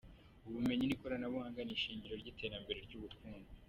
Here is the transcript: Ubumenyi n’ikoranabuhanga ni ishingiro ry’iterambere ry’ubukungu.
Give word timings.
Ubumenyi 0.47 0.85
n’ikoranabuhanga 0.87 1.59
ni 1.63 1.73
ishingiro 1.77 2.13
ry’iterambere 2.21 2.79
ry’ubukungu. 2.87 3.49